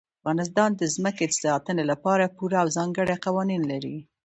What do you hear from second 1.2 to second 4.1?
د ساتنې لپاره پوره او ځانګړي قوانین لري.